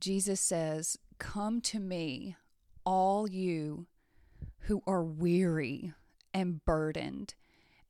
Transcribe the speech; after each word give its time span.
Jesus 0.00 0.40
says, 0.40 0.96
Come 1.18 1.60
to 1.62 1.80
me, 1.80 2.36
all 2.84 3.28
you 3.28 3.88
who 4.60 4.80
are 4.86 5.02
weary 5.02 5.92
and 6.32 6.64
burdened, 6.64 7.34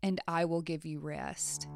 and 0.02 0.18
I 0.26 0.46
will 0.46 0.62
give 0.62 0.86
you 0.86 1.00
rest. 1.00 1.66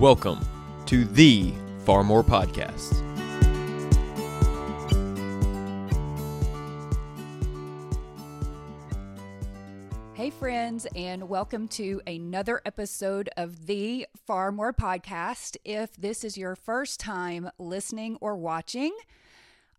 Welcome 0.00 0.40
to 0.86 1.04
the 1.04 1.52
Far 1.84 2.02
More 2.02 2.24
Podcast. 2.24 3.11
Friends, 10.42 10.88
and 10.96 11.28
welcome 11.28 11.68
to 11.68 12.02
another 12.04 12.60
episode 12.66 13.30
of 13.36 13.66
the 13.66 14.04
Far 14.26 14.50
More 14.50 14.72
Podcast. 14.72 15.56
If 15.64 15.94
this 15.94 16.24
is 16.24 16.36
your 16.36 16.56
first 16.56 16.98
time 16.98 17.48
listening 17.60 18.18
or 18.20 18.34
watching, 18.34 18.92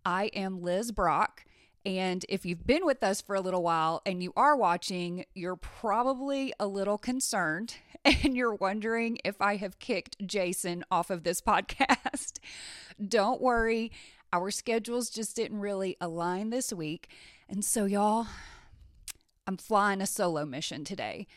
I 0.06 0.28
am 0.28 0.62
Liz 0.62 0.94
Brock. 0.94 1.44
And 1.86 2.26
if 2.30 2.46
you've 2.46 2.66
been 2.66 2.86
with 2.86 3.04
us 3.04 3.20
for 3.20 3.36
a 3.36 3.42
little 3.42 3.62
while 3.62 4.02
and 4.06 4.24
you 4.24 4.32
are 4.38 4.56
watching, 4.56 5.26
you're 5.34 5.58
probably 5.58 6.54
a 6.62 6.66
little 6.66 6.98
concerned 6.98 7.76
and 8.06 8.38
you're 8.38 8.56
wondering 8.56 9.18
if 9.26 9.42
I 9.42 9.58
have 9.58 9.80
kicked 9.80 10.26
Jason 10.26 10.86
off 10.90 11.10
of 11.10 11.24
this 11.24 11.42
podcast. 11.46 12.40
Don't 13.06 13.42
worry, 13.42 13.92
our 14.32 14.50
schedules 14.50 15.10
just 15.10 15.36
didn't 15.36 15.60
really 15.60 15.98
align 16.00 16.52
this 16.52 16.72
week. 16.72 17.10
And 17.50 17.66
so, 17.66 17.84
y'all, 17.84 18.28
I'm 19.48 19.58
flying 19.58 20.02
a 20.02 20.08
solo 20.08 20.46
mission 20.46 20.84
today. 20.84 21.28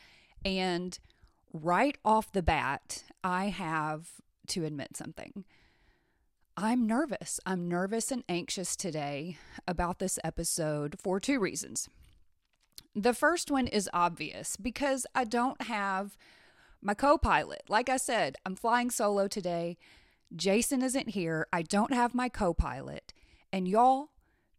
And 0.45 0.99
right 1.53 1.97
off 2.05 2.33
the 2.33 2.43
bat, 2.43 3.05
I 3.25 3.47
have 3.47 4.09
to 4.49 4.65
admit 4.65 4.97
something. 4.97 5.45
I'm 6.57 6.87
nervous. 6.87 7.39
I'm 7.45 7.69
nervous 7.69 8.11
and 8.11 8.25
anxious 8.29 8.77
today 8.77 9.37
about 9.69 9.99
this 9.99 10.19
episode 10.25 10.97
for 10.99 11.21
two 11.21 11.39
reasons. 11.39 11.89
The 12.95 13.13
first 13.13 13.51
one 13.51 13.67
is 13.67 13.91
obvious 13.93 14.57
because 14.57 15.07
I 15.15 15.25
don't 15.25 15.61
have 15.63 16.17
my 16.81 16.95
co 16.95 17.19
pilot. 17.19 17.65
Like 17.69 17.91
I 17.91 17.99
said, 17.99 18.37
I'm 18.47 18.57
flying 18.57 18.91
solo 18.91 19.29
today. 19.29 19.77
Jason 20.35 20.83
isn't 20.83 21.11
here. 21.11 21.47
I 21.53 21.61
don't 21.61 21.93
have 21.93 22.15
my 22.15 22.31
co 22.31 22.55
pilot. 22.55 23.13
And 23.53 23.69
y'all, 23.69 24.09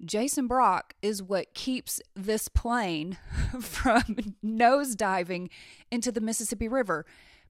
Jason 0.04 0.48
Brock 0.48 0.94
is 1.02 1.24
what 1.24 1.54
keeps 1.54 2.02
this 2.16 2.48
plane 2.48 3.18
from 3.60 4.36
nosediving 4.44 5.50
into 5.92 6.12
the 6.12 6.22
Mississippi 6.22 6.68
River 6.68 7.06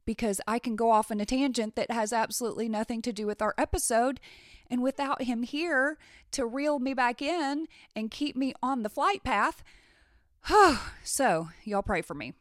because 0.06 0.40
I 0.48 0.58
can 0.58 0.76
go 0.76 0.90
off 0.90 1.12
on 1.12 1.20
a 1.20 1.26
tangent 1.26 1.76
that 1.76 1.92
has 1.92 2.14
absolutely 2.14 2.70
nothing 2.70 3.02
to 3.04 3.14
do 3.14 3.28
with 3.28 3.42
our 3.42 3.54
episode. 3.58 4.20
And 4.70 4.82
without 4.82 5.24
him 5.24 5.44
here 5.44 5.98
to 6.32 6.46
reel 6.46 6.80
me 6.80 6.94
back 6.94 7.22
in 7.22 7.68
and 7.96 8.10
keep 8.10 8.36
me 8.36 8.54
on 8.64 8.84
the 8.84 8.90
flight 8.90 9.24
path, 9.24 9.64
so 11.04 11.50
y'all 11.64 11.84
pray 11.84 12.02
for 12.02 12.14
me. 12.14 12.34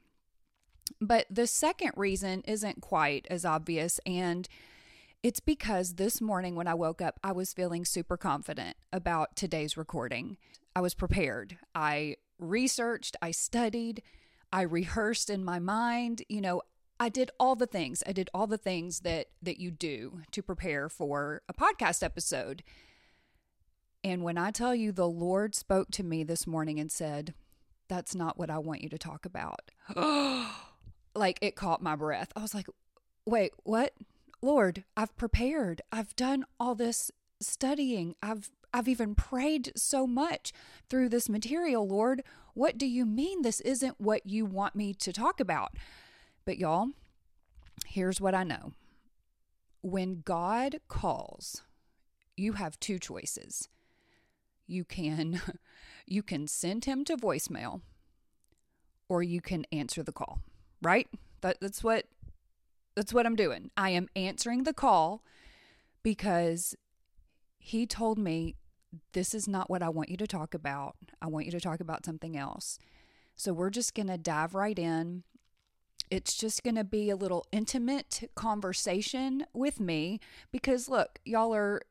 But 1.00 1.26
the 1.28 1.46
second 1.46 1.92
reason 1.96 2.42
isn't 2.46 2.80
quite 2.80 3.26
as 3.28 3.44
obvious. 3.44 4.00
And 4.06 4.48
it's 5.26 5.40
because 5.40 5.94
this 5.94 6.20
morning 6.20 6.54
when 6.54 6.68
I 6.68 6.74
woke 6.74 7.02
up, 7.02 7.18
I 7.24 7.32
was 7.32 7.52
feeling 7.52 7.84
super 7.84 8.16
confident 8.16 8.76
about 8.92 9.34
today's 9.34 9.76
recording. 9.76 10.36
I 10.76 10.80
was 10.80 10.94
prepared. 10.94 11.58
I 11.74 12.18
researched, 12.38 13.16
I 13.20 13.32
studied, 13.32 14.04
I 14.52 14.62
rehearsed 14.62 15.28
in 15.28 15.44
my 15.44 15.58
mind. 15.58 16.22
You 16.28 16.40
know, 16.40 16.62
I 17.00 17.08
did 17.08 17.32
all 17.40 17.56
the 17.56 17.66
things. 17.66 18.04
I 18.06 18.12
did 18.12 18.30
all 18.32 18.46
the 18.46 18.56
things 18.56 19.00
that 19.00 19.26
that 19.42 19.58
you 19.58 19.72
do 19.72 20.20
to 20.30 20.42
prepare 20.42 20.88
for 20.88 21.42
a 21.48 21.52
podcast 21.52 22.04
episode. 22.04 22.62
And 24.04 24.22
when 24.22 24.38
I 24.38 24.52
tell 24.52 24.76
you 24.76 24.92
the 24.92 25.08
Lord 25.08 25.56
spoke 25.56 25.90
to 25.90 26.04
me 26.04 26.22
this 26.22 26.46
morning 26.46 26.78
and 26.78 26.92
said, 26.92 27.34
"That's 27.88 28.14
not 28.14 28.38
what 28.38 28.48
I 28.48 28.58
want 28.58 28.82
you 28.82 28.88
to 28.90 28.98
talk 28.98 29.26
about." 29.26 29.72
like 31.16 31.40
it 31.42 31.56
caught 31.56 31.82
my 31.82 31.96
breath. 31.96 32.28
I 32.36 32.42
was 32.42 32.54
like, 32.54 32.68
"Wait, 33.24 33.50
what?" 33.64 33.92
Lord, 34.42 34.84
I've 34.96 35.16
prepared. 35.16 35.82
I've 35.90 36.14
done 36.16 36.44
all 36.60 36.74
this 36.74 37.10
studying. 37.40 38.14
I've 38.22 38.50
I've 38.72 38.88
even 38.88 39.14
prayed 39.14 39.72
so 39.74 40.06
much 40.06 40.52
through 40.90 41.08
this 41.08 41.28
material, 41.28 41.88
Lord. 41.88 42.22
What 42.52 42.76
do 42.76 42.86
you 42.86 43.06
mean 43.06 43.40
this 43.40 43.60
isn't 43.60 44.00
what 44.00 44.26
you 44.26 44.44
want 44.44 44.74
me 44.74 44.92
to 44.94 45.12
talk 45.12 45.40
about? 45.40 45.72
But 46.44 46.58
y'all, 46.58 46.88
here's 47.86 48.20
what 48.20 48.34
I 48.34 48.44
know. 48.44 48.72
When 49.80 50.20
God 50.20 50.80
calls, 50.88 51.62
you 52.36 52.52
have 52.54 52.78
two 52.78 52.98
choices. 52.98 53.68
You 54.66 54.84
can 54.84 55.40
you 56.06 56.22
can 56.22 56.46
send 56.46 56.84
him 56.84 57.04
to 57.06 57.16
voicemail 57.16 57.80
or 59.08 59.22
you 59.22 59.40
can 59.40 59.64
answer 59.72 60.02
the 60.02 60.12
call, 60.12 60.40
right? 60.82 61.08
That, 61.40 61.58
that's 61.60 61.82
what 61.84 62.06
that's 62.96 63.12
what 63.12 63.26
I'm 63.26 63.36
doing. 63.36 63.70
I 63.76 63.90
am 63.90 64.08
answering 64.16 64.64
the 64.64 64.72
call 64.72 65.22
because 66.02 66.74
he 67.58 67.86
told 67.86 68.18
me 68.18 68.56
this 69.12 69.34
is 69.34 69.46
not 69.46 69.68
what 69.68 69.82
I 69.82 69.90
want 69.90 70.08
you 70.08 70.16
to 70.16 70.26
talk 70.26 70.54
about. 70.54 70.96
I 71.20 71.26
want 71.26 71.44
you 71.44 71.52
to 71.52 71.60
talk 71.60 71.80
about 71.80 72.06
something 72.06 72.36
else. 72.36 72.78
So 73.36 73.52
we're 73.52 73.70
just 73.70 73.94
going 73.94 74.08
to 74.08 74.16
dive 74.16 74.54
right 74.54 74.78
in. 74.78 75.24
It's 76.10 76.36
just 76.36 76.62
going 76.62 76.76
to 76.76 76.84
be 76.84 77.10
a 77.10 77.16
little 77.16 77.44
intimate 77.52 78.30
conversation 78.34 79.44
with 79.52 79.78
me 79.78 80.20
because 80.50 80.88
look, 80.88 81.18
y'all 81.24 81.54
are 81.54 81.82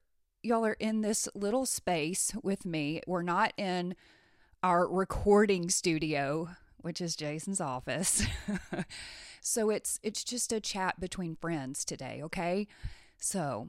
y'all 0.41 0.65
are 0.65 0.77
in 0.79 1.01
this 1.01 1.27
little 1.35 1.65
space 1.65 2.33
with 2.41 2.65
me. 2.65 3.01
We're 3.05 3.21
not 3.21 3.53
in 3.57 3.95
our 4.63 4.87
recording 4.87 5.69
studio, 5.69 6.49
which 6.77 7.01
is 7.01 7.15
Jason's 7.15 7.61
office. 7.61 8.25
So 9.47 9.69
it's 9.69 9.99
it's 10.01 10.23
just 10.23 10.51
a 10.51 10.59
chat 10.59 10.99
between 10.99 11.35
friends 11.35 11.85
today, 11.85 12.19
okay? 12.23 12.67
So, 13.19 13.67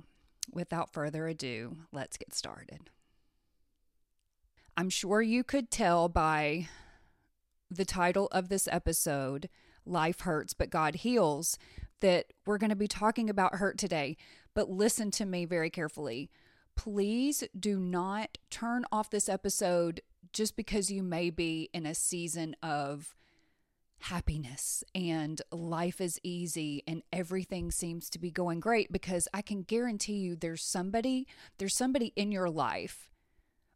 without 0.50 0.91
further 0.91 1.28
ado, 1.28 1.76
let's 1.92 2.16
get 2.16 2.32
started. 2.32 2.88
I'm 4.75 4.88
sure 4.88 5.20
you 5.20 5.44
could 5.44 5.70
tell 5.70 6.09
by 6.09 6.69
the 7.70 7.84
title 7.84 8.28
of 8.32 8.48
this 8.48 8.66
episode, 8.72 9.50
Life 9.84 10.20
Hurts 10.20 10.54
but 10.54 10.70
God 10.70 10.94
Heals, 10.94 11.59
that 12.00 12.32
we're 12.47 12.56
going 12.56 12.70
to 12.70 12.75
be 12.75 12.88
talking 12.88 13.28
about 13.28 13.56
hurt 13.56 13.76
today. 13.76 14.16
But 14.54 14.70
listen 14.70 15.10
to 15.10 15.26
me 15.26 15.44
very 15.44 15.69
carefully. 15.69 16.31
Please 16.75 17.44
do 17.58 17.78
not 17.78 18.38
turn 18.48 18.87
off 18.91 19.10
this 19.10 19.28
episode 19.28 20.00
just 20.32 20.56
because 20.56 20.91
you 20.91 21.03
may 21.03 21.28
be 21.28 21.69
in 21.75 21.84
a 21.84 21.94
season 21.94 22.56
of 22.62 23.14
happiness 23.99 24.84
and 24.95 25.41
life 25.51 26.01
is 26.01 26.21
easy 26.23 26.83
and 26.87 27.03
everything 27.12 27.71
seems 27.71 28.11
to 28.11 28.19
be 28.19 28.31
going 28.31 28.61
great 28.61 28.93
because 28.93 29.27
I 29.33 29.43
can 29.43 29.62
guarantee 29.62 30.17
you 30.19 30.37
there's 30.37 30.62
somebody 30.62 31.27
there's 31.59 31.77
somebody 31.77 32.12
in 32.15 32.31
your 32.31 32.51
life 32.51 33.09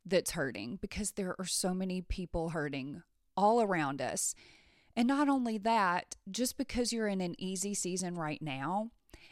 that's 0.04 0.32
hurting 0.32 0.78
because 0.80 1.12
there 1.12 1.34
are 1.38 1.46
so 1.46 1.74
many 1.74 2.02
people 2.02 2.50
hurting 2.50 3.02
all 3.36 3.62
around 3.62 4.00
us. 4.02 4.34
And 4.96 5.06
not 5.06 5.28
only 5.28 5.56
that, 5.58 6.16
just 6.30 6.56
because 6.56 6.92
you're 6.92 7.08
in 7.08 7.20
an 7.20 7.36
easy 7.38 7.74
season 7.74 8.16
right 8.16 8.42
now, 8.42 8.90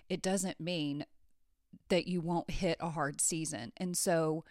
it 0.09 0.22
doesn't 0.22 0.60
mean 0.60 1.04
that 1.88 2.06
you 2.06 2.21
won't 2.21 2.50
hit 2.50 2.78
a 2.81 2.91
hard 2.91 3.21
season. 3.21 3.72
And 3.77 3.97
so 3.97 4.44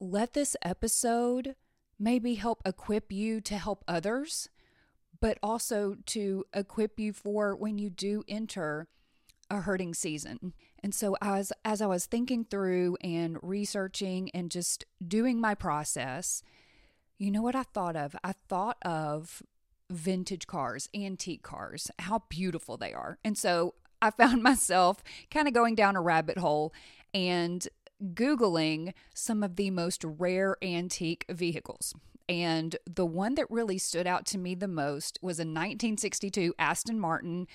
let 0.00 0.32
this 0.32 0.56
episode 0.62 1.54
maybe 1.98 2.34
help 2.34 2.62
equip 2.64 3.12
you 3.12 3.40
to 3.42 3.56
help 3.56 3.84
others 3.86 4.48
but 5.22 5.38
also 5.40 5.94
to 6.04 6.44
equip 6.52 6.98
you 6.98 7.12
for 7.12 7.54
when 7.54 7.78
you 7.78 7.88
do 7.88 8.24
enter 8.26 8.88
a 9.48 9.60
hurting 9.60 9.94
season. 9.94 10.52
And 10.82 10.92
so 10.92 11.16
as 11.22 11.52
as 11.64 11.80
I 11.80 11.86
was 11.86 12.06
thinking 12.06 12.44
through 12.44 12.96
and 13.00 13.38
researching 13.40 14.30
and 14.34 14.50
just 14.50 14.84
doing 15.06 15.40
my 15.40 15.54
process, 15.54 16.42
you 17.18 17.30
know 17.30 17.40
what 17.40 17.54
I 17.54 17.62
thought 17.62 17.94
of? 17.94 18.16
I 18.24 18.32
thought 18.48 18.78
of 18.82 19.44
vintage 19.88 20.48
cars, 20.48 20.88
antique 20.92 21.44
cars, 21.44 21.88
how 22.00 22.24
beautiful 22.28 22.76
they 22.76 22.92
are. 22.92 23.18
And 23.22 23.38
so 23.38 23.74
I 24.02 24.10
found 24.10 24.42
myself 24.50 25.04
kind 25.30 25.46
of 25.46 25.54
going 25.54 25.76
down 25.76 25.94
a 25.94 26.02
rabbit 26.02 26.38
hole 26.38 26.74
and 27.14 27.68
Googling 28.02 28.92
some 29.14 29.44
of 29.44 29.54
the 29.54 29.70
most 29.70 30.02
rare 30.02 30.56
antique 30.60 31.24
vehicles. 31.30 31.94
And 32.28 32.76
the 32.86 33.06
one 33.06 33.34
that 33.34 33.50
really 33.50 33.78
stood 33.78 34.06
out 34.06 34.26
to 34.26 34.38
me 34.38 34.54
the 34.54 34.68
most 34.68 35.18
was 35.22 35.38
a 35.38 35.42
1962 35.42 36.54
Aston 36.58 36.98
Martin. 36.98 37.46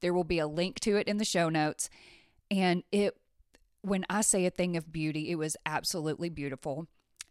There 0.00 0.14
will 0.14 0.24
be 0.24 0.38
a 0.38 0.46
link 0.46 0.80
to 0.80 0.96
it 0.96 1.08
in 1.08 1.18
the 1.18 1.24
show 1.24 1.48
notes. 1.48 1.88
And 2.50 2.82
it, 2.92 3.16
when 3.82 4.04
I 4.10 4.20
say 4.20 4.46
a 4.46 4.50
thing 4.50 4.76
of 4.76 4.92
beauty, 4.92 5.30
it 5.30 5.36
was 5.36 5.56
absolutely 5.64 6.28
beautiful. 6.28 6.86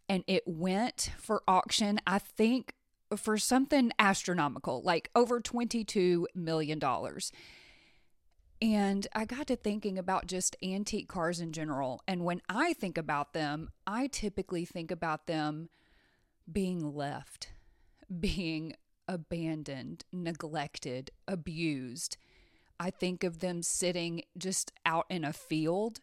And 0.08 0.24
it 0.26 0.44
went 0.46 1.10
for 1.18 1.42
auction, 1.48 2.00
I 2.06 2.18
think, 2.18 2.74
for 3.16 3.38
something 3.38 3.92
astronomical, 3.98 4.82
like 4.82 5.10
over 5.14 5.40
$22 5.40 6.24
million. 6.34 6.80
And 8.62 9.06
I 9.14 9.24
got 9.24 9.46
to 9.48 9.56
thinking 9.56 9.98
about 9.98 10.26
just 10.26 10.56
antique 10.62 11.08
cars 11.08 11.40
in 11.40 11.52
general. 11.52 12.02
And 12.08 12.24
when 12.24 12.40
I 12.48 12.72
think 12.72 12.96
about 12.96 13.32
them, 13.32 13.70
I 13.86 14.06
typically 14.06 14.64
think 14.64 14.90
about 14.90 15.26
them 15.26 15.68
being 16.50 16.94
left, 16.94 17.48
being 18.20 18.74
abandoned, 19.08 20.04
neglected, 20.12 21.10
abused. 21.26 22.16
I 22.78 22.90
think 22.90 23.24
of 23.24 23.40
them 23.40 23.62
sitting 23.62 24.22
just 24.36 24.72
out 24.84 25.06
in 25.08 25.24
a 25.24 25.32
field 25.32 26.00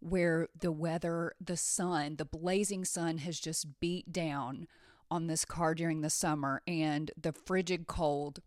where 0.00 0.48
the 0.58 0.72
weather, 0.72 1.34
the 1.40 1.56
sun, 1.56 2.16
the 2.16 2.24
blazing 2.24 2.84
sun 2.84 3.18
has 3.18 3.40
just 3.40 3.80
beat 3.80 4.12
down 4.12 4.68
on 5.10 5.26
this 5.26 5.44
car 5.44 5.74
during 5.74 6.00
the 6.00 6.10
summer 6.10 6.62
and 6.66 7.10
the 7.20 7.32
frigid 7.32 7.86
cold 7.86 8.40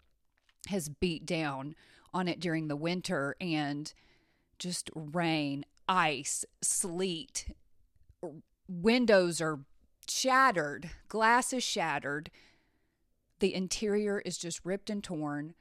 has 0.67 0.89
beat 0.89 1.25
down 1.25 1.75
on 2.13 2.27
it 2.27 2.39
during 2.39 2.67
the 2.67 2.75
winter 2.75 3.35
and 3.41 3.93
just 4.59 4.89
rain, 4.93 5.65
ice, 5.87 6.45
sleet, 6.61 7.53
windows 8.67 9.41
are 9.41 9.59
shattered, 10.07 10.89
glass 11.07 11.53
is 11.53 11.63
shattered. 11.63 12.31
The 13.39 13.53
interior 13.53 14.19
is 14.19 14.37
just 14.37 14.61
ripped 14.63 14.89
and 14.89 15.03
torn. 15.03 15.53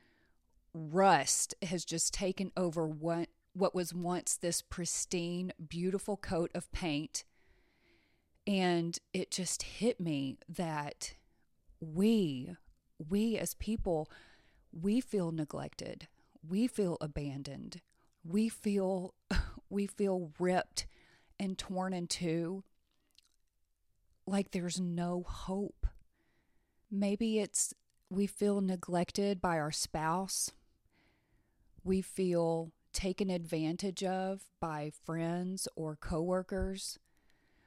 Rust 0.73 1.55
has 1.63 1.85
just 1.85 2.15
taken 2.15 2.53
over 2.57 2.87
what 2.87 3.29
what 3.53 3.75
was 3.75 3.93
once 3.93 4.37
this 4.37 4.63
pristine, 4.63 5.53
beautiful 5.69 6.17
coat 6.17 6.51
of 6.55 6.71
paint. 6.73 7.25
And 8.47 8.99
it 9.13 9.31
just 9.31 9.63
hit 9.63 10.01
me 10.01 10.39
that 10.49 11.15
we, 11.81 12.55
we 13.09 13.37
as 13.37 13.55
people, 13.55 14.09
we 14.73 15.01
feel 15.01 15.33
neglected. 15.33 16.07
We 16.49 16.67
feel 16.67 16.97
abandoned. 17.01 17.81
We 18.25 18.49
feel 18.49 19.15
we 19.71 19.87
feel 19.87 20.31
ripped 20.39 20.87
and 21.39 21.57
torn 21.57 21.93
in 21.93 22.07
two 22.07 22.65
like 24.27 24.51
there's 24.51 24.81
no 24.81 25.25
hope. 25.27 25.87
Maybe 26.91 27.39
it's 27.39 27.75
we 28.09 28.27
feel 28.27 28.61
neglected 28.61 29.41
by 29.41 29.59
our 29.59 29.71
spouse. 29.71 30.51
We 31.85 32.03
feel 32.03 32.73
taken 32.93 33.31
advantage 33.31 34.03
of 34.03 34.43
by 34.61 34.91
friends 35.05 35.69
or 35.77 35.97
coworkers. 35.97 36.99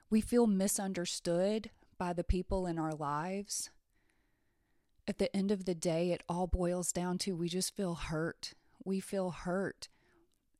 We 0.09 0.21
feel 0.21 0.47
misunderstood 0.47 1.69
by 1.97 2.13
the 2.13 2.23
people 2.23 2.67
in 2.67 2.77
our 2.77 2.93
lives. 2.93 3.69
At 5.07 5.17
the 5.17 5.33
end 5.35 5.51
of 5.51 5.65
the 5.65 5.75
day, 5.75 6.11
it 6.11 6.23
all 6.29 6.47
boils 6.47 6.91
down 6.91 7.17
to 7.19 7.35
we 7.35 7.49
just 7.49 7.75
feel 7.75 7.95
hurt. 7.95 8.53
We 8.83 8.99
feel 8.99 9.31
hurt. 9.31 9.89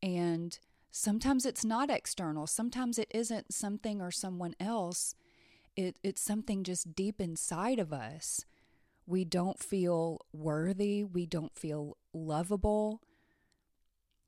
And 0.01 0.57
sometimes 0.92 1.45
it's 1.45 1.63
not 1.63 1.90
external, 1.90 2.48
sometimes 2.48 2.98
it 2.98 3.12
isn't 3.13 3.54
something 3.54 4.01
or 4.01 4.12
someone 4.12 4.56
else. 4.60 5.16
It, 5.75 5.98
it's 6.04 6.22
something 6.22 6.64
just 6.64 6.96
deep 6.96 7.20
inside 7.20 7.80
of 7.80 7.92
us. 7.92 8.46
We 9.06 9.25
don't 9.25 9.60
feel 9.60 10.22
worthy. 10.31 11.04
We 11.04 11.25
don't 11.25 11.56
feel 11.56 11.98
lovable. 12.14 13.02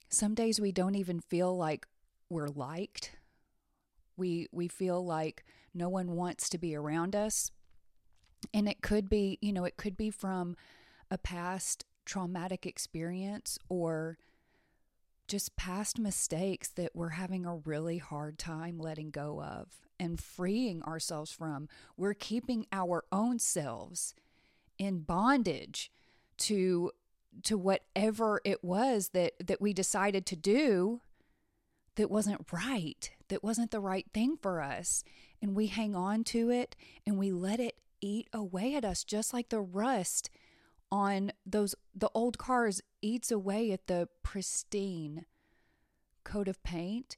Some 0.09 0.33
days 0.33 0.59
we 0.59 0.71
don't 0.71 0.95
even 0.95 1.19
feel 1.19 1.56
like 1.56 1.86
we're 2.30 2.47
liked. 2.47 3.12
We 4.18 4.47
we 4.51 4.68
feel 4.68 5.06
like 5.06 5.44
no 5.74 5.89
one 5.89 6.12
wants 6.12 6.50
to 6.50 6.57
be 6.57 6.75
around 6.75 7.15
us. 7.15 7.51
And 8.53 8.68
it 8.68 8.81
could 8.81 9.09
be, 9.09 9.38
you 9.41 9.51
know, 9.51 9.65
it 9.65 9.77
could 9.77 9.98
be 9.98 10.09
from 10.09 10.56
a 11.12 11.18
past 11.18 11.86
traumatic 12.06 12.65
experience 12.65 13.57
or 13.69 14.18
just 15.27 15.56
past 15.56 16.00
mistakes 16.00 16.69
that 16.69 16.95
we're 16.95 17.10
having 17.10 17.45
a 17.45 17.57
really 17.57 17.98
hard 17.98 18.38
time 18.38 18.77
letting 18.80 19.10
go 19.10 19.42
of 19.42 19.81
and 20.00 20.19
freeing 20.19 20.83
ourselves 20.83 21.31
from. 21.31 21.68
We're 21.98 22.13
keeping 22.13 22.66
our 22.72 23.04
own 23.12 23.39
selves 23.39 24.13
in 24.77 25.00
bondage 25.00 25.92
to 26.38 26.92
to 27.44 27.57
whatever 27.57 28.39
it 28.45 28.63
was 28.63 29.10
that 29.10 29.33
that 29.45 29.62
we 29.62 29.74
decided 29.74 30.25
to 30.25 30.36
do 30.36 31.01
that 31.95 32.12
wasn't 32.12 32.45
right 32.51 33.12
that 33.30 33.44
wasn't 33.44 33.72
the 33.72 33.80
right 33.80 34.06
thing 34.13 34.38
for 34.42 34.62
us 34.62 35.04
and 35.42 35.56
we 35.56 35.68
hang 35.68 35.95
on 35.95 36.24
to 36.24 36.50
it 36.50 36.75
and 37.06 37.18
we 37.18 37.31
let 37.31 37.60
it 37.60 37.77
eat 38.01 38.27
away 38.33 38.75
at 38.75 38.86
us 38.86 39.04
just 39.04 39.33
like 39.33 39.50
the 39.50 39.60
rust 39.60 40.30
on 40.92 41.31
those 41.45 41.75
the 41.95 42.09
old 42.13 42.38
cars 42.38 42.81
eats 43.01 43.31
away 43.31 43.71
at 43.71 43.88
the 43.88 44.09
pristine 44.21 45.25
coat 46.24 46.47
of 46.47 46.62
paint. 46.62 47.18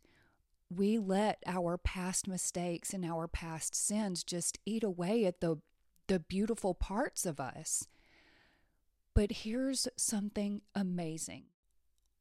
We 0.69 0.99
let 0.99 1.41
our 1.47 1.77
past 1.77 2.27
mistakes 2.27 2.93
and 2.93 3.03
our 3.03 3.27
past 3.27 3.73
sins 3.73 4.23
just 4.23 4.59
eat 4.65 4.83
away 4.83 5.25
at 5.25 5.41
the 5.41 5.57
the 6.07 6.19
beautiful 6.19 6.73
parts 6.73 7.25
of 7.25 7.37
us. 7.39 7.87
But 9.13 9.31
here's 9.31 9.87
something 9.97 10.61
amazing. 10.73 11.45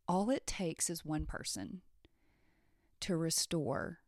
All 0.09 0.29
it 0.31 0.47
takes 0.47 0.91
is 0.91 1.05
one 1.05 1.25
person 1.25 1.83
to 3.01 3.17
restore 3.17 4.01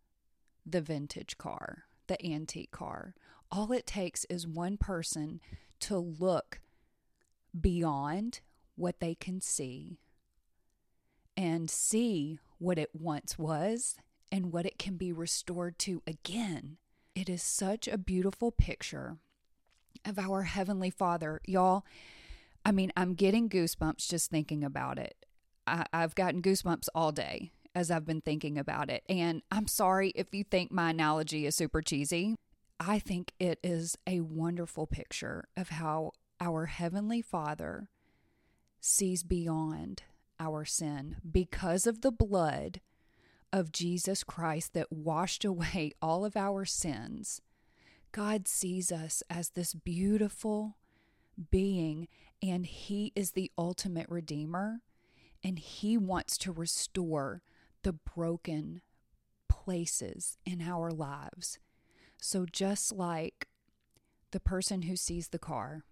the 0.66 0.80
vintage 0.80 1.38
car, 1.38 1.84
the 2.08 2.24
antique 2.24 2.72
car. 2.72 3.14
All 3.52 3.72
it 3.72 3.86
takes 3.86 4.24
is 4.28 4.48
one 4.48 4.76
person 4.78 5.40
to 5.80 5.96
look 5.96 6.60
beyond 7.60 8.40
what 8.76 9.00
they 9.00 9.14
can 9.14 9.40
see 9.40 9.98
and 11.36 11.70
see 11.70 12.38
what 12.58 12.78
it 12.78 12.90
once 12.92 13.38
was 13.38 13.96
and 14.30 14.52
what 14.52 14.66
it 14.66 14.78
can 14.78 14.96
be 14.96 15.12
restored 15.12 15.78
to 15.78 16.02
again. 16.06 16.76
It 17.14 17.28
is 17.28 17.42
such 17.42 17.88
a 17.88 17.98
beautiful 17.98 18.50
picture 18.50 19.18
of 20.04 20.18
our 20.18 20.42
Heavenly 20.42 20.90
Father. 20.90 21.40
Y'all, 21.46 21.84
I 22.64 22.72
mean, 22.72 22.92
I'm 22.96 23.14
getting 23.14 23.48
goosebumps 23.48 24.08
just 24.08 24.30
thinking 24.30 24.62
about 24.62 24.98
it. 24.98 25.16
I, 25.66 25.86
I've 25.92 26.14
gotten 26.14 26.42
goosebumps 26.42 26.88
all 26.94 27.12
day 27.12 27.50
as 27.74 27.90
I've 27.90 28.06
been 28.06 28.20
thinking 28.20 28.58
about 28.58 28.90
it. 28.90 29.04
And 29.08 29.42
I'm 29.50 29.66
sorry 29.66 30.10
if 30.14 30.34
you 30.34 30.44
think 30.44 30.70
my 30.70 30.90
analogy 30.90 31.46
is 31.46 31.54
super 31.56 31.82
cheesy. 31.82 32.36
I 32.80 32.98
think 32.98 33.32
it 33.38 33.58
is 33.62 33.96
a 34.06 34.20
wonderful 34.20 34.86
picture 34.86 35.48
of 35.56 35.70
how 35.70 36.12
our 36.40 36.66
Heavenly 36.66 37.22
Father 37.22 37.88
sees 38.80 39.22
beyond 39.22 40.02
our 40.38 40.64
sin 40.64 41.16
because 41.28 41.86
of 41.86 42.00
the 42.00 42.12
blood 42.12 42.80
of 43.52 43.72
Jesus 43.72 44.22
Christ 44.22 44.74
that 44.74 44.92
washed 44.92 45.44
away 45.44 45.92
all 46.02 46.24
of 46.24 46.36
our 46.36 46.64
sins. 46.64 47.40
God 48.12 48.48
sees 48.48 48.90
us 48.90 49.22
as 49.28 49.50
this 49.50 49.74
beautiful 49.74 50.76
being 51.50 52.08
and 52.42 52.66
He 52.66 53.12
is 53.14 53.32
the 53.32 53.50
ultimate 53.58 54.06
Redeemer, 54.08 54.80
and 55.42 55.58
He 55.58 55.96
wants 55.96 56.38
to 56.38 56.52
restore 56.52 57.42
the 57.82 57.92
broken 57.92 58.82
places 59.48 60.38
in 60.44 60.60
our 60.60 60.90
lives. 60.90 61.58
So, 62.20 62.46
just 62.50 62.92
like 62.92 63.48
the 64.30 64.40
person 64.40 64.82
who 64.82 64.96
sees 64.96 65.28
the 65.28 65.38
car, 65.38 65.84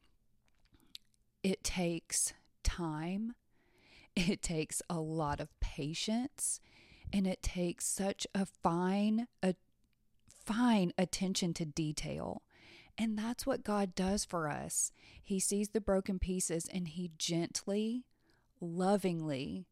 it 1.47 1.65
takes 1.65 2.35
time, 2.63 3.35
it 4.15 4.43
takes 4.43 4.83
a 4.89 5.01
lot 5.01 5.41
of 5.41 5.59
patience, 5.61 6.61
and 7.13 7.27
it 7.27 7.43
takes 7.43 7.87
such 7.87 8.27
a 8.35 8.47
fine, 8.47 9.29
a 9.43 9.55
fine 10.45 10.93
attention 10.99 11.55
to 11.55 11.65
detail 11.65 12.43
and 12.99 13.19
that's 13.19 13.47
what 13.47 13.65
God 13.65 13.95
does 13.95 14.25
for 14.25 14.49
us. 14.49 14.93
He 15.23 15.39
sees 15.39 15.71
the 15.71 15.81
broken 15.81 16.19
pieces 16.19 16.67
and 16.73 16.89
He 16.89 17.11
gently, 17.19 18.05
lovingly 18.61 19.67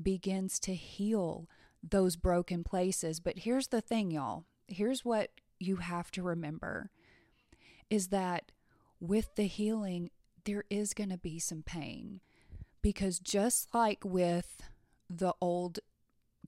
begins 0.00 0.58
to 0.60 0.74
heal 0.74 1.48
those 1.82 2.16
broken 2.16 2.64
places. 2.64 3.20
But 3.20 3.40
here's 3.40 3.68
the 3.68 3.80
thing, 3.80 4.10
y'all. 4.10 4.44
Here's 4.66 5.04
what 5.04 5.30
you 5.58 5.76
have 5.76 6.10
to 6.12 6.22
remember 6.22 6.90
is 7.90 8.08
that 8.08 8.52
with 9.00 9.34
the 9.34 9.46
healing, 9.46 10.10
there 10.44 10.64
is 10.70 10.94
going 10.94 11.10
to 11.10 11.18
be 11.18 11.38
some 11.38 11.62
pain. 11.62 12.20
Because 12.82 13.18
just 13.18 13.74
like 13.74 14.04
with 14.04 14.62
the 15.08 15.34
old 15.40 15.80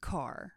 car, 0.00 0.52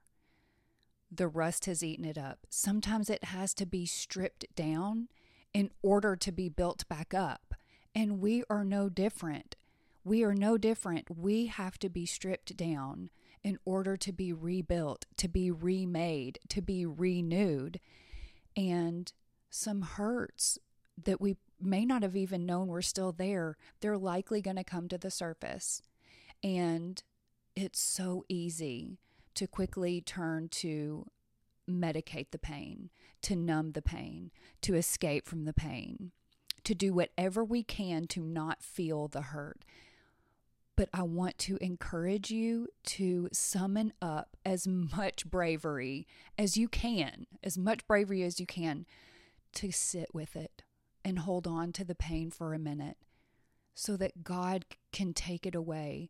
the 1.11 1.27
rust 1.27 1.65
has 1.65 1.83
eaten 1.83 2.05
it 2.05 2.17
up. 2.17 2.39
Sometimes 2.49 3.09
it 3.09 3.25
has 3.25 3.53
to 3.55 3.65
be 3.65 3.85
stripped 3.85 4.45
down 4.55 5.07
in 5.53 5.71
order 5.81 6.15
to 6.15 6.31
be 6.31 6.49
built 6.49 6.87
back 6.87 7.13
up. 7.13 7.53
And 7.93 8.19
we 8.19 8.43
are 8.49 8.65
no 8.65 8.89
different. 8.89 9.55
We 10.03 10.23
are 10.23 10.35
no 10.35 10.57
different. 10.57 11.17
We 11.17 11.47
have 11.47 11.77
to 11.79 11.89
be 11.89 12.05
stripped 12.05 12.55
down 12.57 13.09
in 13.43 13.57
order 13.63 13.95
to 13.95 14.11
be 14.11 14.33
rebuilt, 14.33 15.05
to 15.17 15.27
be 15.27 15.51
remade, 15.51 16.39
to 16.49 16.61
be 16.61 16.85
renewed. 16.85 17.79
And 18.57 19.11
some 19.49 19.81
hurts 19.81 20.59
that 21.01 21.21
we 21.21 21.37
may 21.61 21.85
not 21.85 22.03
have 22.03 22.15
even 22.15 22.45
known 22.45 22.67
were 22.67 22.81
still 22.81 23.11
there, 23.11 23.57
they're 23.79 23.97
likely 23.97 24.41
going 24.41 24.57
to 24.57 24.63
come 24.63 24.87
to 24.89 24.97
the 24.97 25.11
surface. 25.11 25.81
And 26.43 27.01
it's 27.55 27.79
so 27.79 28.25
easy 28.27 28.99
to 29.35 29.47
quickly 29.47 30.01
turn 30.01 30.49
to 30.49 31.07
medicate 31.69 32.31
the 32.31 32.37
pain, 32.37 32.89
to 33.23 33.35
numb 33.35 33.71
the 33.71 33.81
pain, 33.81 34.31
to 34.61 34.75
escape 34.75 35.27
from 35.27 35.45
the 35.45 35.53
pain, 35.53 36.11
to 36.63 36.75
do 36.75 36.93
whatever 36.93 37.43
we 37.43 37.63
can 37.63 38.07
to 38.07 38.19
not 38.19 38.61
feel 38.61 39.07
the 39.07 39.21
hurt. 39.21 39.65
But 40.75 40.89
I 40.93 41.03
want 41.03 41.37
to 41.39 41.57
encourage 41.57 42.31
you 42.31 42.67
to 42.83 43.29
summon 43.31 43.93
up 44.01 44.35
as 44.45 44.67
much 44.67 45.25
bravery 45.25 46.05
as 46.37 46.57
you 46.57 46.67
can, 46.67 47.27
as 47.41 47.57
much 47.57 47.87
bravery 47.87 48.23
as 48.23 48.39
you 48.39 48.45
can, 48.45 48.85
to 49.53 49.71
sit 49.71 50.13
with 50.13 50.35
it 50.35 50.64
and 51.05 51.19
hold 51.19 51.45
on 51.45 51.71
to 51.71 51.85
the 51.85 51.95
pain 51.95 52.31
for 52.31 52.53
a 52.53 52.59
minute 52.59 52.97
so 53.75 53.95
that 53.95 54.23
God 54.23 54.65
can 54.91 55.13
take 55.13 55.45
it 55.45 55.53
away. 55.53 56.09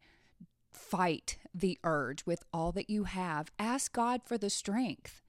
Fight 0.71 1.37
the 1.53 1.77
urge 1.83 2.25
with 2.25 2.43
all 2.53 2.71
that 2.71 2.89
you 2.89 3.03
have. 3.03 3.51
Ask 3.59 3.91
God 3.91 4.21
for 4.23 4.37
the 4.37 4.49
strength 4.49 5.21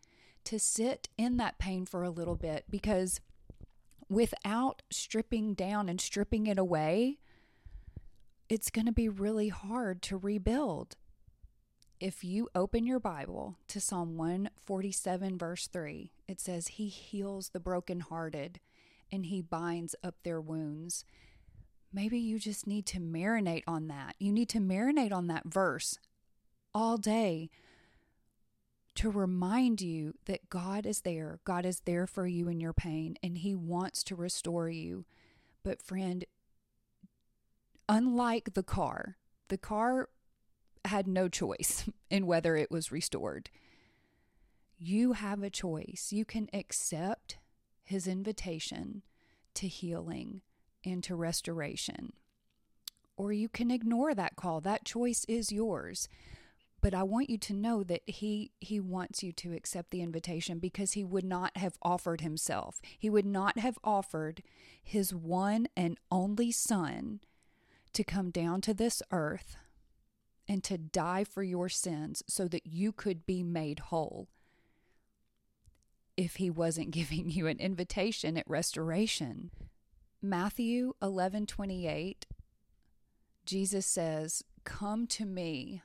to 0.44 0.61
sit 0.61 1.08
in 1.18 1.37
that 1.38 1.58
pain 1.58 1.85
for 1.85 2.04
a 2.04 2.11
little 2.11 2.37
bit 2.37 2.64
because 2.70 3.20
without 4.08 4.82
stripping 4.90 5.54
down 5.54 5.88
and 5.88 6.00
stripping 6.00 6.46
it 6.46 6.58
away, 6.58 7.18
it's 8.49 8.70
going 8.70 8.87
to 8.87 8.92
be 8.92 9.08
really 9.08 9.49
hard 9.49 10.00
to 10.02 10.16
rebuild. 10.16 10.94
If 11.99 12.23
you 12.23 12.49
open 12.54 12.87
your 12.87 13.00
Bible 13.00 13.56
to 13.68 13.80
Psalm 13.80 14.16
147, 14.16 15.38
verse 15.38 15.66
3, 15.66 16.12
it 16.28 16.40
says, 16.40 16.68
He 16.68 16.88
heals 16.88 17.49
the 17.49 17.58
brokenhearted 17.58 18.61
and 19.10 19.26
He 19.26 19.42
binds 19.42 19.94
up 20.02 20.16
their 20.22 20.40
wounds. 20.40 21.04
Maybe 21.92 22.18
you 22.18 22.38
just 22.38 22.66
need 22.66 22.86
to 22.86 23.00
marinate 23.00 23.64
on 23.66 23.88
that. 23.88 24.16
You 24.18 24.32
need 24.32 24.48
to 24.50 24.58
marinate 24.58 25.12
on 25.12 25.28
that 25.28 25.46
verse 25.46 25.98
all 26.75 26.98
day 26.98 27.50
to 28.96 29.10
remind 29.10 29.80
you 29.80 30.14
that 30.25 30.48
God 30.50 30.86
is 30.86 31.02
there. 31.02 31.38
God 31.44 31.64
is 31.64 31.80
there 31.80 32.06
for 32.06 32.26
you 32.26 32.48
in 32.48 32.60
your 32.60 32.72
pain 32.72 33.16
and 33.22 33.38
He 33.38 33.54
wants 33.54 34.02
to 34.04 34.16
restore 34.16 34.68
you. 34.68 35.04
But, 35.62 35.82
friend, 35.82 36.25
unlike 37.88 38.54
the 38.54 38.62
car, 38.62 39.16
the 39.48 39.58
car 39.58 40.08
had 40.84 41.06
no 41.06 41.28
choice 41.28 41.88
in 42.10 42.26
whether 42.26 42.56
it 42.56 42.70
was 42.70 42.92
restored. 42.92 43.50
You 44.78 45.12
have 45.12 45.42
a 45.42 45.50
choice. 45.50 46.08
You 46.10 46.25
can 46.25 46.48
accept 46.52 47.38
His 47.87 48.07
invitation 48.07 49.02
to 49.55 49.66
healing 49.66 50.43
and 50.85 51.02
to 51.05 51.16
restoration, 51.16 52.12
or 53.16 53.33
you 53.33 53.49
can 53.49 53.71
ignore 53.71 54.14
that 54.14 54.37
call. 54.37 54.61
That 54.61 54.85
choice 54.85 55.25
is 55.26 55.50
yours 55.50 56.09
but 56.87 56.95
I 56.95 57.02
want 57.02 57.31
you 57.31 57.38
to 57.38 57.52
know 57.52 57.83
that 57.83 58.02
he 58.07 58.52
he 58.61 58.78
wants 58.78 59.21
you 59.21 59.33
to 59.33 59.52
accept 59.52 59.90
the 59.90 60.02
invitation 60.02 60.61
because 60.61 60.93
he 60.93 61.02
would 61.02 61.25
not 61.25 61.57
have 61.57 61.78
offered 61.83 62.21
himself. 62.21 62.81
He 62.97 63.11
would 63.11 63.26
not 63.26 63.59
have 63.59 63.76
offered 63.83 64.40
his 64.81 65.12
one 65.12 65.66
and 65.76 65.99
only 66.12 66.52
son 66.52 67.19
to 67.93 68.05
come 68.05 68.31
down 68.31 68.61
to 68.61 68.73
this 68.73 69.02
earth 69.11 69.57
and 70.47 70.62
to 70.62 70.78
die 70.78 71.25
for 71.25 71.43
your 71.43 71.69
sins 71.69 72.23
so 72.28 72.47
that 72.47 72.66
you 72.66 72.93
could 72.93 73.26
be 73.26 73.43
made 73.43 73.81
whole. 73.81 74.28
If 76.16 76.37
he 76.37 76.50
wasn't 76.50 76.90
giving 76.92 77.30
you 77.30 77.46
an 77.46 77.58
invitation 77.58 78.37
at 78.37 78.49
restoration. 78.49 79.50
Matthew 80.23 80.94
11:28 81.02 82.25
Jesus 83.44 83.87
says, 83.87 84.42
"Come 84.64 85.06
to 85.08 85.25
me, 85.25 85.82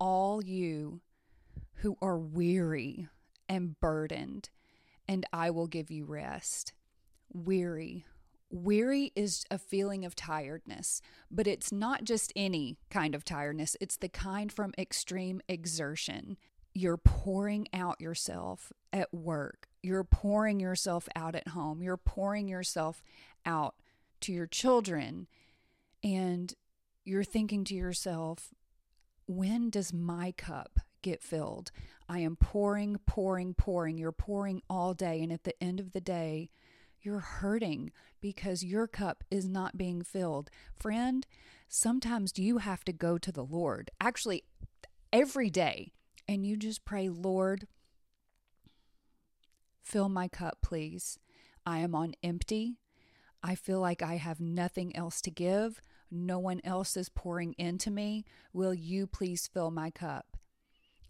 all 0.00 0.44
you 0.44 1.00
who 1.76 1.96
are 2.00 2.18
weary 2.18 3.08
and 3.48 3.78
burdened, 3.80 4.50
and 5.06 5.26
I 5.32 5.50
will 5.50 5.66
give 5.66 5.90
you 5.90 6.04
rest. 6.04 6.72
Weary. 7.32 8.06
Weary 8.50 9.12
is 9.16 9.44
a 9.50 9.58
feeling 9.58 10.04
of 10.04 10.14
tiredness, 10.14 11.00
but 11.30 11.46
it's 11.46 11.72
not 11.72 12.04
just 12.04 12.32
any 12.36 12.76
kind 12.90 13.14
of 13.14 13.24
tiredness, 13.24 13.76
it's 13.80 13.96
the 13.96 14.08
kind 14.08 14.52
from 14.52 14.72
extreme 14.78 15.40
exertion. 15.48 16.36
You're 16.72 16.96
pouring 16.96 17.66
out 17.72 18.00
yourself 18.00 18.72
at 18.92 19.12
work, 19.12 19.68
you're 19.84 20.04
pouring 20.04 20.60
yourself 20.60 21.08
out 21.14 21.34
at 21.34 21.48
home, 21.48 21.82
you're 21.82 21.96
pouring 21.96 22.48
yourself 22.48 23.02
out 23.44 23.74
to 24.20 24.32
your 24.32 24.46
children, 24.46 25.26
and 26.02 26.54
you're 27.04 27.24
thinking 27.24 27.64
to 27.64 27.74
yourself, 27.74 28.54
when 29.26 29.70
does 29.70 29.92
my 29.92 30.32
cup 30.32 30.80
get 31.02 31.22
filled? 31.22 31.70
I 32.08 32.20
am 32.20 32.36
pouring, 32.36 32.98
pouring, 33.06 33.54
pouring. 33.54 33.98
You're 33.98 34.12
pouring 34.12 34.62
all 34.68 34.94
day. 34.94 35.22
And 35.22 35.32
at 35.32 35.44
the 35.44 35.62
end 35.62 35.80
of 35.80 35.92
the 35.92 36.00
day, 36.00 36.50
you're 37.00 37.20
hurting 37.20 37.92
because 38.20 38.64
your 38.64 38.86
cup 38.86 39.24
is 39.30 39.48
not 39.48 39.76
being 39.76 40.02
filled. 40.02 40.50
Friend, 40.78 41.26
sometimes 41.68 42.38
you 42.38 42.58
have 42.58 42.84
to 42.84 42.92
go 42.92 43.18
to 43.18 43.32
the 43.32 43.44
Lord, 43.44 43.90
actually, 44.00 44.44
every 45.12 45.50
day, 45.50 45.92
and 46.26 46.46
you 46.46 46.56
just 46.56 46.84
pray, 46.84 47.08
Lord, 47.08 47.66
fill 49.84 50.08
my 50.08 50.28
cup, 50.28 50.58
please. 50.62 51.18
I 51.64 51.78
am 51.78 51.94
on 51.94 52.14
empty. 52.22 52.78
I 53.42 53.54
feel 53.54 53.80
like 53.80 54.02
I 54.02 54.16
have 54.16 54.40
nothing 54.40 54.94
else 54.96 55.20
to 55.22 55.30
give 55.30 55.80
no 56.14 56.38
one 56.38 56.60
else 56.64 56.96
is 56.96 57.08
pouring 57.08 57.54
into 57.58 57.90
me. 57.90 58.24
Will 58.52 58.72
you 58.72 59.06
please 59.06 59.48
fill 59.52 59.70
my 59.70 59.90
cup? 59.90 60.36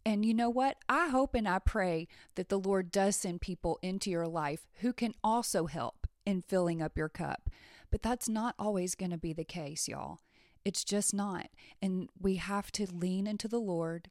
And 0.06 0.24
you 0.24 0.34
know 0.34 0.50
what? 0.50 0.76
I 0.88 1.08
hope 1.08 1.34
and 1.34 1.48
I 1.48 1.58
pray 1.58 2.08
that 2.34 2.48
the 2.48 2.58
Lord 2.58 2.90
does 2.90 3.16
send 3.16 3.40
people 3.40 3.78
into 3.82 4.10
your 4.10 4.26
life 4.26 4.66
who 4.80 4.92
can 4.92 5.14
also 5.22 5.66
help 5.66 6.06
in 6.26 6.42
filling 6.42 6.82
up 6.82 6.96
your 6.96 7.08
cup. 7.08 7.48
But 7.90 8.02
that's 8.02 8.28
not 8.28 8.54
always 8.58 8.94
going 8.94 9.12
to 9.12 9.18
be 9.18 9.32
the 9.32 9.44
case, 9.44 9.88
y'all. 9.88 10.20
It's 10.64 10.84
just 10.84 11.14
not. 11.14 11.48
And 11.80 12.08
we 12.18 12.36
have 12.36 12.72
to 12.72 12.86
lean 12.90 13.26
into 13.26 13.48
the 13.48 13.60
Lord. 13.60 14.10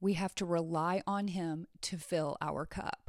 We 0.00 0.14
have 0.14 0.34
to 0.36 0.44
rely 0.44 1.02
on 1.06 1.28
Him 1.28 1.66
to 1.82 1.96
fill 1.96 2.36
our 2.40 2.66
cup. 2.66 3.01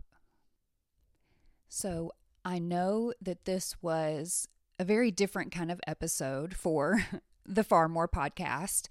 So 1.76 2.12
I 2.46 2.60
know 2.60 3.14
that 3.20 3.46
this 3.46 3.76
was 3.82 4.48
a 4.78 4.86
very 4.86 5.10
different 5.10 5.52
kind 5.52 5.72
of 5.72 5.82
episode 5.88 6.54
for 6.54 7.04
the 7.48 7.64
Far 7.64 7.90
More 7.90 8.08
podcast. 8.08 8.90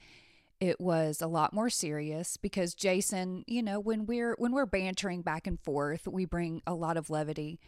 It 0.59 0.81
was 0.81 1.23
a 1.23 1.29
lot 1.29 1.53
more 1.53 1.71
serious 1.71 2.37
because 2.37 2.75
Jason, 2.75 3.45
you 3.47 3.62
know, 3.62 3.79
when 3.79 4.05
we're 4.05 4.35
when 4.37 4.51
we're 4.51 4.67
bantering 4.67 5.23
back 5.23 5.47
and 5.47 5.61
forth, 5.61 6.09
we 6.09 6.25
bring 6.25 6.61
a 6.67 6.75
lot 6.75 6.97
of 6.97 7.09
levity. 7.09 7.61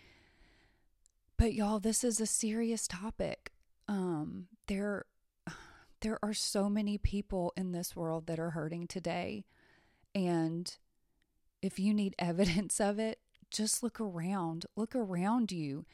But 1.37 1.55
y'all, 1.55 1.79
this 1.79 2.03
is 2.03 2.21
a 2.21 2.27
serious 2.27 2.89
topic. 2.89 3.53
Um 3.87 4.49
there 4.67 5.05
there 6.01 6.19
are 6.25 6.35
so 6.35 6.69
many 6.69 6.99
people 6.99 7.53
in 7.57 7.71
this 7.71 7.95
world 7.95 8.27
that 8.27 8.41
are 8.41 8.51
hurting 8.51 8.89
today. 8.89 9.45
And 10.13 10.77
if 11.63 11.79
you 11.79 11.95
need 11.95 12.17
evidence 12.19 12.81
of 12.81 12.99
it, 12.99 13.21
just 13.55 13.83
look 13.83 14.01
around. 14.01 14.67
Look 14.77 14.95
around 14.95 15.53
you 15.53 15.87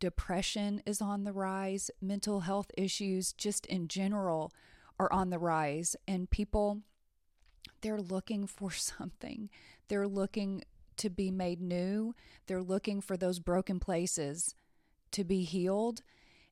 depression 0.00 0.80
is 0.86 1.00
on 1.00 1.24
the 1.24 1.32
rise, 1.32 1.90
mental 2.00 2.40
health 2.40 2.70
issues 2.76 3.32
just 3.32 3.66
in 3.66 3.88
general 3.88 4.52
are 5.00 5.12
on 5.12 5.30
the 5.30 5.38
rise, 5.38 5.96
and 6.06 6.30
people 6.30 6.82
they're 7.80 8.00
looking 8.00 8.46
for 8.46 8.70
something. 8.72 9.50
They're 9.88 10.08
looking 10.08 10.64
to 10.98 11.10
be 11.10 11.30
made 11.30 11.60
new. 11.60 12.14
They're 12.46 12.62
looking 12.62 13.00
for 13.00 13.16
those 13.16 13.38
broken 13.38 13.78
places 13.78 14.54
to 15.12 15.24
be 15.24 15.44
healed. 15.44 16.02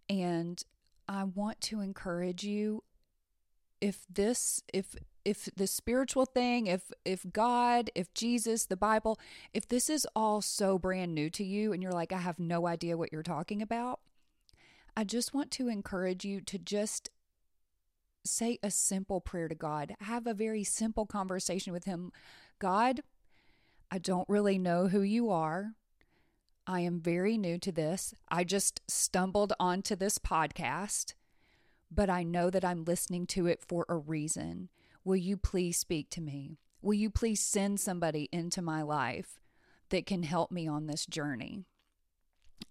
And 0.08 0.62
I 1.08 1.24
want 1.24 1.60
to 1.62 1.80
encourage 1.80 2.44
you 2.44 2.82
if 3.80 4.06
this 4.08 4.62
if 4.72 4.94
if 5.26 5.48
the 5.56 5.66
spiritual 5.66 6.24
thing, 6.24 6.68
if 6.68 6.92
if 7.04 7.26
God, 7.32 7.90
if 7.96 8.14
Jesus, 8.14 8.64
the 8.64 8.76
Bible, 8.76 9.18
if 9.52 9.66
this 9.66 9.90
is 9.90 10.06
all 10.14 10.40
so 10.40 10.78
brand 10.78 11.16
new 11.16 11.28
to 11.30 11.42
you 11.42 11.72
and 11.72 11.82
you're 11.82 11.92
like 11.92 12.12
I 12.12 12.18
have 12.18 12.38
no 12.38 12.68
idea 12.68 12.96
what 12.96 13.12
you're 13.12 13.24
talking 13.24 13.60
about, 13.60 13.98
I 14.96 15.02
just 15.02 15.34
want 15.34 15.50
to 15.52 15.68
encourage 15.68 16.24
you 16.24 16.40
to 16.42 16.58
just 16.58 17.10
say 18.24 18.60
a 18.62 18.70
simple 18.70 19.20
prayer 19.20 19.48
to 19.48 19.56
God. 19.56 19.96
Have 20.00 20.28
a 20.28 20.34
very 20.34 20.62
simple 20.62 21.06
conversation 21.06 21.72
with 21.72 21.84
him. 21.84 22.12
God, 22.60 23.00
I 23.90 23.98
don't 23.98 24.28
really 24.28 24.58
know 24.58 24.86
who 24.86 25.00
you 25.00 25.28
are. 25.30 25.72
I 26.68 26.80
am 26.80 27.00
very 27.00 27.36
new 27.36 27.58
to 27.58 27.72
this. 27.72 28.14
I 28.28 28.44
just 28.44 28.80
stumbled 28.86 29.52
onto 29.58 29.96
this 29.96 30.18
podcast, 30.18 31.14
but 31.90 32.08
I 32.08 32.22
know 32.22 32.48
that 32.48 32.64
I'm 32.64 32.84
listening 32.84 33.26
to 33.28 33.48
it 33.48 33.60
for 33.66 33.86
a 33.88 33.96
reason. 33.96 34.68
Will 35.06 35.14
you 35.14 35.36
please 35.36 35.76
speak 35.76 36.10
to 36.10 36.20
me? 36.20 36.58
Will 36.82 36.94
you 36.94 37.10
please 37.10 37.38
send 37.38 37.78
somebody 37.78 38.28
into 38.32 38.60
my 38.60 38.82
life 38.82 39.38
that 39.90 40.04
can 40.04 40.24
help 40.24 40.50
me 40.50 40.66
on 40.66 40.88
this 40.88 41.06
journey? 41.06 41.62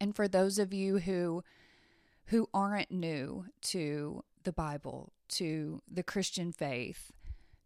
And 0.02 0.14
for 0.14 0.28
those 0.28 0.60
of 0.60 0.74
you 0.74 0.98
who 1.00 1.46
who 2.26 2.50
aren't 2.54 2.92
new 2.92 3.46
to 3.62 4.26
the 4.44 4.52
Bible, 4.52 5.14
to 5.30 5.82
the 5.90 6.04
Christian 6.04 6.52
faith, 6.52 7.14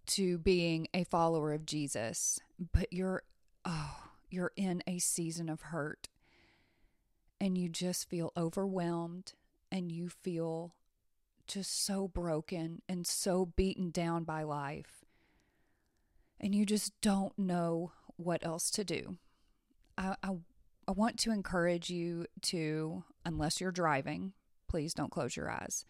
to 0.06 0.38
being 0.38 0.88
a 0.94 1.04
follower 1.04 1.52
of 1.52 1.66
Jesus, 1.66 2.40
but 2.72 2.94
you're 2.94 3.24
oh, 3.66 3.96
you're 4.30 4.52
in 4.56 4.84
a 4.86 5.00
season 5.00 5.50
of 5.50 5.62
hurt 5.62 6.10
and 7.42 7.58
you 7.58 7.70
just 7.70 8.08
feel 8.08 8.32
overwhelmed 8.38 9.34
and 9.72 9.92
you 9.92 10.10
feel 10.10 10.76
just 11.50 11.86
so 11.86 12.08
broken 12.08 12.82
and 12.88 13.06
so 13.06 13.46
beaten 13.46 13.92
down 13.92 14.24
by 14.24 14.44
life. 14.44 15.04
And 16.40 16.56
you 16.56 16.66
just 16.66 16.94
don't 17.02 17.38
know 17.38 17.92
what 18.16 18.46
else 18.46 18.72
to 18.72 18.84
do. 18.84 19.18
I, 19.98 20.16
I, 20.24 20.30
I 20.88 20.92
want 20.92 21.18
to 21.20 21.32
encourage 21.32 21.90
you 21.90 22.28
to, 22.44 23.04
unless 23.26 23.60
you're 23.60 23.72
driving, 23.72 24.34
please 24.68 24.94
don't 24.94 25.12
close 25.12 25.36
your 25.36 25.50
eyes, 25.52 25.86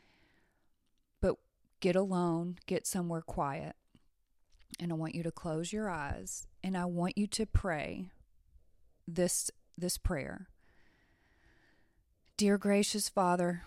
but 1.21 1.35
get 1.81 1.95
alone, 1.95 2.57
get 2.65 2.87
somewhere 2.87 3.21
quiet. 3.21 3.75
And 4.79 4.91
I 4.91 4.95
want 4.95 5.13
you 5.13 5.23
to 5.23 5.31
close 5.31 5.73
your 5.73 5.89
eyes 5.89 6.47
and 6.63 6.77
I 6.77 6.85
want 6.85 7.17
you 7.17 7.27
to 7.27 7.45
pray 7.45 8.11
this 9.07 9.51
this 9.77 9.97
prayer. 9.97 10.47
Dear 12.37 12.57
gracious 12.57 13.09
Father, 13.09 13.63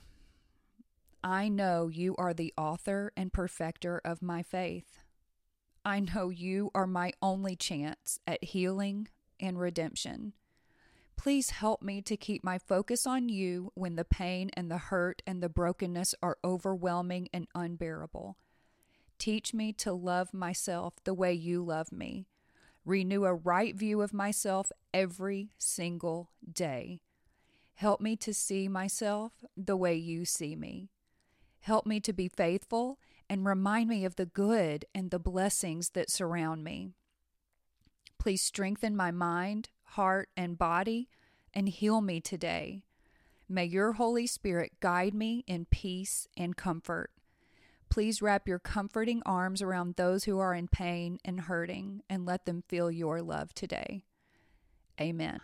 I 1.24 1.48
know 1.48 1.88
you 1.88 2.16
are 2.16 2.34
the 2.34 2.52
author 2.56 3.12
and 3.16 3.32
perfecter 3.32 4.00
of 4.04 4.22
my 4.22 4.42
faith. 4.42 4.98
I 5.84 6.00
know 6.00 6.30
you 6.30 6.70
are 6.74 6.86
my 6.86 7.12
only 7.22 7.56
chance 7.56 8.18
at 8.26 8.42
healing 8.42 9.08
and 9.38 9.58
redemption. 9.58 10.32
Please 11.16 11.50
help 11.50 11.82
me 11.82 12.02
to 12.02 12.16
keep 12.16 12.42
my 12.42 12.58
focus 12.58 13.06
on 13.06 13.28
you 13.28 13.70
when 13.74 13.94
the 13.94 14.04
pain 14.04 14.50
and 14.54 14.70
the 14.70 14.78
hurt 14.78 15.22
and 15.24 15.40
the 15.40 15.48
brokenness 15.48 16.14
are 16.22 16.38
overwhelming 16.44 17.28
and 17.32 17.46
unbearable. 17.54 18.36
Teach 19.18 19.54
me 19.54 19.72
to 19.74 19.92
love 19.92 20.34
myself 20.34 20.94
the 21.04 21.14
way 21.14 21.32
you 21.32 21.62
love 21.62 21.92
me. 21.92 22.26
Renew 22.84 23.24
a 23.24 23.34
right 23.34 23.76
view 23.76 24.02
of 24.02 24.12
myself 24.12 24.72
every 24.92 25.52
single 25.58 26.30
day. 26.52 27.02
Help 27.74 28.00
me 28.00 28.16
to 28.16 28.34
see 28.34 28.66
myself 28.66 29.44
the 29.56 29.76
way 29.76 29.94
you 29.94 30.24
see 30.24 30.56
me. 30.56 30.90
Help 31.62 31.86
me 31.86 32.00
to 32.00 32.12
be 32.12 32.28
faithful 32.28 32.98
and 33.30 33.46
remind 33.46 33.88
me 33.88 34.04
of 34.04 34.16
the 34.16 34.26
good 34.26 34.84
and 34.94 35.10
the 35.10 35.18
blessings 35.18 35.90
that 35.90 36.10
surround 36.10 36.64
me. 36.64 36.90
Please 38.18 38.42
strengthen 38.42 38.96
my 38.96 39.10
mind, 39.10 39.70
heart, 39.82 40.28
and 40.36 40.58
body 40.58 41.08
and 41.54 41.68
heal 41.68 42.00
me 42.00 42.20
today. 42.20 42.82
May 43.48 43.64
your 43.64 43.92
Holy 43.92 44.26
Spirit 44.26 44.72
guide 44.80 45.14
me 45.14 45.44
in 45.46 45.66
peace 45.66 46.26
and 46.36 46.56
comfort. 46.56 47.10
Please 47.90 48.22
wrap 48.22 48.48
your 48.48 48.58
comforting 48.58 49.22
arms 49.26 49.62
around 49.62 49.94
those 49.94 50.24
who 50.24 50.38
are 50.38 50.54
in 50.54 50.66
pain 50.66 51.18
and 51.24 51.42
hurting 51.42 52.02
and 52.08 52.26
let 52.26 52.44
them 52.44 52.64
feel 52.68 52.90
your 52.90 53.22
love 53.22 53.54
today. 53.54 54.04
Amen. 55.00 55.40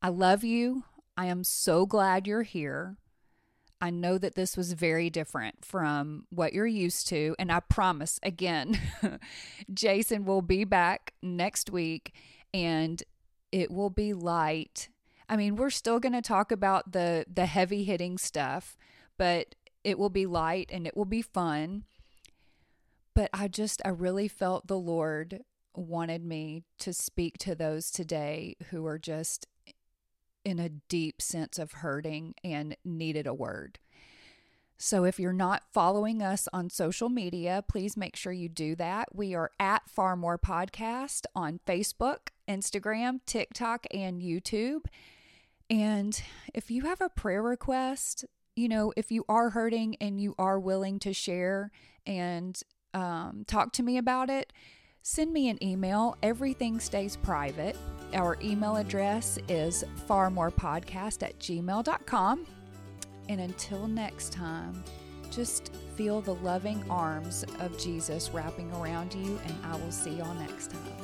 I 0.00 0.08
love 0.08 0.44
you. 0.44 0.84
I 1.16 1.26
am 1.26 1.44
so 1.44 1.84
glad 1.86 2.26
you're 2.26 2.42
here. 2.42 2.96
I 3.80 3.90
know 3.90 4.18
that 4.18 4.34
this 4.34 4.56
was 4.56 4.72
very 4.72 5.08
different 5.08 5.64
from 5.64 6.26
what 6.30 6.52
you're 6.52 6.66
used 6.66 7.06
to. 7.08 7.36
And 7.38 7.52
I 7.52 7.60
promise 7.60 8.18
again, 8.22 8.78
Jason 9.72 10.24
will 10.24 10.42
be 10.42 10.64
back 10.64 11.14
next 11.22 11.70
week 11.70 12.12
and 12.52 13.02
it 13.52 13.70
will 13.70 13.90
be 13.90 14.12
light. 14.12 14.88
I 15.28 15.36
mean, 15.36 15.56
we're 15.56 15.70
still 15.70 16.00
going 16.00 16.14
to 16.14 16.22
talk 16.22 16.50
about 16.50 16.92
the 16.92 17.24
the 17.32 17.46
heavy 17.46 17.84
hitting 17.84 18.18
stuff, 18.18 18.76
but 19.16 19.54
it 19.84 19.98
will 19.98 20.10
be 20.10 20.26
light 20.26 20.70
and 20.72 20.86
it 20.86 20.96
will 20.96 21.04
be 21.04 21.22
fun. 21.22 21.84
But 23.14 23.30
I 23.32 23.48
just 23.48 23.80
I 23.84 23.90
really 23.90 24.28
felt 24.28 24.66
the 24.66 24.78
Lord 24.78 25.42
wanted 25.74 26.24
me 26.24 26.64
to 26.80 26.92
speak 26.92 27.38
to 27.38 27.54
those 27.54 27.90
today 27.90 28.56
who 28.70 28.86
are 28.86 28.98
just 28.98 29.46
in 30.44 30.58
a 30.58 30.68
deep 30.68 31.20
sense 31.20 31.58
of 31.58 31.72
hurting 31.72 32.34
and 32.42 32.76
needed 32.84 33.26
a 33.26 33.34
word. 33.34 33.78
So, 34.80 35.02
if 35.02 35.18
you're 35.18 35.32
not 35.32 35.64
following 35.72 36.22
us 36.22 36.46
on 36.52 36.70
social 36.70 37.08
media, 37.08 37.64
please 37.66 37.96
make 37.96 38.14
sure 38.14 38.32
you 38.32 38.48
do 38.48 38.76
that. 38.76 39.08
We 39.12 39.34
are 39.34 39.50
at 39.58 39.90
Far 39.90 40.14
More 40.14 40.38
Podcast 40.38 41.24
on 41.34 41.58
Facebook, 41.66 42.28
Instagram, 42.48 43.18
TikTok, 43.26 43.86
and 43.92 44.22
YouTube. 44.22 44.84
And 45.68 46.22
if 46.54 46.70
you 46.70 46.82
have 46.82 47.00
a 47.00 47.08
prayer 47.08 47.42
request, 47.42 48.24
you 48.54 48.68
know, 48.68 48.92
if 48.96 49.10
you 49.10 49.24
are 49.28 49.50
hurting 49.50 49.96
and 50.00 50.20
you 50.20 50.36
are 50.38 50.60
willing 50.60 51.00
to 51.00 51.12
share 51.12 51.72
and 52.06 52.60
um, 52.94 53.44
talk 53.48 53.72
to 53.72 53.82
me 53.82 53.98
about 53.98 54.30
it, 54.30 54.52
send 55.02 55.32
me 55.32 55.48
an 55.48 55.62
email. 55.62 56.16
Everything 56.22 56.80
stays 56.80 57.16
private. 57.16 57.76
Our 58.14 58.38
email 58.42 58.76
address 58.76 59.38
is 59.48 59.84
farmorepodcast 60.08 61.22
at 61.22 61.38
gmail.com. 61.38 62.46
And 63.28 63.40
until 63.40 63.86
next 63.86 64.32
time, 64.32 64.82
just 65.30 65.72
feel 65.96 66.20
the 66.20 66.34
loving 66.36 66.82
arms 66.88 67.44
of 67.60 67.78
Jesus 67.78 68.30
wrapping 68.30 68.72
around 68.72 69.14
you, 69.14 69.38
and 69.44 69.54
I 69.66 69.76
will 69.76 69.92
see 69.92 70.12
y'all 70.12 70.34
next 70.34 70.70
time. 70.70 70.97